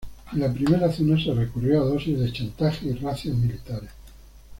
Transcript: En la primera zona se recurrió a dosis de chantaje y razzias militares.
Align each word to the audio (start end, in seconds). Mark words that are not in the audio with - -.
En 0.33 0.39
la 0.39 0.51
primera 0.51 0.91
zona 0.91 1.23
se 1.23 1.31
recurrió 1.31 1.79
a 1.79 1.85
dosis 1.85 2.17
de 2.19 2.33
chantaje 2.33 2.87
y 2.87 2.93
razzias 2.93 3.35
militares. 3.37 3.91